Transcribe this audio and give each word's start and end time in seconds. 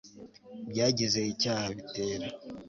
byagize 0.69 1.19
icyaha 1.31 1.65
bitera 1.77 2.27